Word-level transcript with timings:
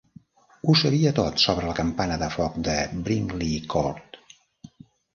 Ho 0.61 0.73
sabia 0.79 1.11
tot 1.19 1.37
sobre 1.43 1.69
la 1.71 1.77
campana 1.81 2.19
de 2.23 2.31
foc 2.39 2.59
de 2.71 2.81
Brinkley 3.05 3.65
Court. 3.77 4.23